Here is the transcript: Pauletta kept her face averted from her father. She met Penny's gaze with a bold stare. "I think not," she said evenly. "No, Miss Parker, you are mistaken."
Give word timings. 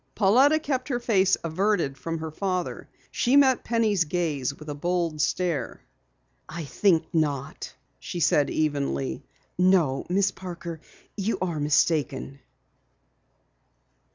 Pauletta 0.15 0.57
kept 0.57 0.87
her 0.87 0.99
face 0.99 1.37
averted 1.43 1.95
from 1.95 2.17
her 2.17 2.31
father. 2.31 2.89
She 3.11 3.35
met 3.35 3.63
Penny's 3.63 4.05
gaze 4.05 4.51
with 4.51 4.67
a 4.67 4.73
bold 4.73 5.21
stare. 5.21 5.83
"I 6.49 6.63
think 6.65 7.05
not," 7.13 7.71
she 7.99 8.19
said 8.19 8.49
evenly. 8.49 9.21
"No, 9.59 10.07
Miss 10.09 10.31
Parker, 10.31 10.79
you 11.15 11.37
are 11.39 11.59
mistaken." 11.59 12.39